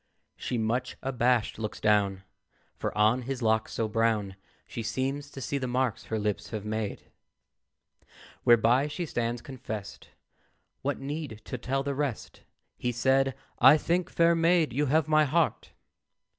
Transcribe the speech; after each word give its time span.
She, 0.35 0.57
much 0.57 0.97
abashed, 1.03 1.59
looks 1.59 1.79
down, 1.79 2.23
For 2.75 2.91
on 2.97 3.21
his 3.21 3.43
locks 3.43 3.73
so 3.73 3.87
brown 3.87 4.35
She 4.65 4.81
seems 4.81 5.29
to 5.29 5.41
see 5.41 5.59
the 5.59 5.67
marks 5.67 6.05
her 6.05 6.17
lips 6.17 6.49
have 6.49 6.65
made. 6.65 7.11
Whereby 8.43 8.87
she 8.87 9.05
stands 9.05 9.43
confest; 9.43 10.09
What 10.81 10.97
need 10.99 11.41
to 11.45 11.57
tell 11.59 11.83
the 11.83 11.93
rest? 11.93 12.41
He 12.79 12.91
said, 12.91 13.35
"I 13.59 13.77
think, 13.77 14.09
fair 14.09 14.33
maid, 14.33 14.73
you 14.73 14.87
have 14.87 15.07
my 15.07 15.23
heart. 15.25 15.69